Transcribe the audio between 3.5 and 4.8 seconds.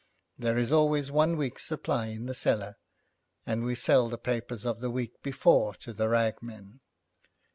we sell the papers of